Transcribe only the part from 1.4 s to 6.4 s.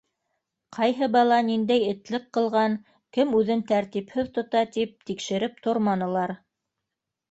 ниндәй этлек ҡылған, кем үҙен тәртипһеҙ тота тип тикшереп торманылар.